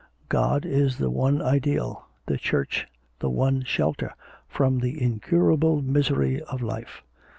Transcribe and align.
God 0.29 0.65
is 0.65 0.97
the 0.97 1.11
one 1.11 1.43
ideal, 1.43 2.07
the 2.25 2.39
Church 2.39 2.87
the 3.19 3.29
one 3.29 3.63
shelter, 3.63 4.15
from 4.47 4.79
the 4.79 4.99
incurable 4.99 5.83
misery 5.83 6.41
of 6.41 6.63
life. 6.63 7.03